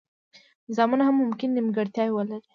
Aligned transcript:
نظامونه 0.69 1.03
هم 1.05 1.15
ممکن 1.21 1.49
نیمګړتیاوې 1.55 2.13
ولري. 2.15 2.47